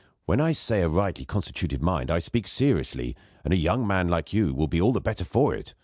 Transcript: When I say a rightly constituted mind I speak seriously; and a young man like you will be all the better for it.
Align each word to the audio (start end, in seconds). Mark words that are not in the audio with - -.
When 0.25 0.41
I 0.41 0.51
say 0.51 0.81
a 0.81 0.87
rightly 0.87 1.25
constituted 1.25 1.83
mind 1.83 2.09
I 2.09 2.17
speak 2.17 2.47
seriously; 2.47 3.15
and 3.45 3.53
a 3.53 3.55
young 3.55 3.85
man 3.85 4.07
like 4.07 4.33
you 4.33 4.51
will 4.51 4.65
be 4.65 4.81
all 4.81 4.93
the 4.93 4.99
better 4.99 5.23
for 5.25 5.53
it. 5.53 5.75